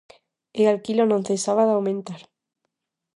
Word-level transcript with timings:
E 0.61 0.63
aquilo 0.67 1.03
non 1.07 1.25
cesaba 1.27 1.63
de 1.67 1.73
aumentar. 1.75 2.21